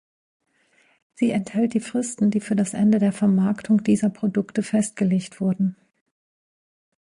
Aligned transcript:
Sie 1.13 1.29
enthält 1.29 1.75
die 1.75 1.79
Fristen, 1.79 2.31
die 2.31 2.39
für 2.39 2.55
das 2.55 2.73
Ende 2.73 2.97
der 2.97 3.11
Vermarktung 3.11 3.83
dieser 3.83 4.09
Produkte 4.09 4.63
festgelegt 4.63 5.39
wurden. 5.39 5.75